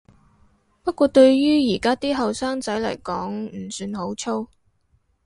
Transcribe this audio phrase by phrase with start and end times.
[0.81, 4.47] 不過對於而家啲後生仔來講唔算好粗